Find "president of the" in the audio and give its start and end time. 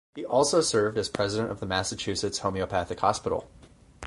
1.09-1.67